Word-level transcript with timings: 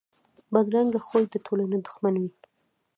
بدرنګه 0.53 0.99
خوی 1.07 1.23
د 1.29 1.35
ټولنې 1.45 1.77
دښمن 1.85 2.15
وي 2.21 2.31